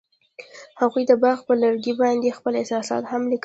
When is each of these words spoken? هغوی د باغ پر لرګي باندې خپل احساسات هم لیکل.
هغوی 0.81 1.03
د 1.07 1.11
باغ 1.23 1.37
پر 1.47 1.55
لرګي 1.63 1.93
باندې 2.01 2.35
خپل 2.37 2.53
احساسات 2.59 3.03
هم 3.11 3.21
لیکل. 3.31 3.39